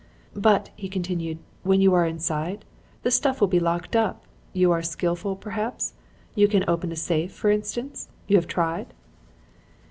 "'But,' 0.35 0.71
he 0.75 0.89
continued, 0.89 1.37
'when 1.61 1.79
you 1.79 1.93
are 1.93 2.07
inside? 2.07 2.65
The 3.03 3.11
stuff 3.11 3.39
will 3.39 3.47
be 3.47 3.59
locked 3.59 3.95
up. 3.95 4.23
You 4.51 4.71
are 4.71 4.81
skilful, 4.81 5.35
perhaps? 5.35 5.93
You 6.33 6.47
can 6.47 6.65
open 6.67 6.91
a 6.91 6.95
safe, 6.95 7.31
for 7.31 7.51
instance? 7.51 8.07
You 8.27 8.37
have 8.37 8.47
tried?' 8.47 8.93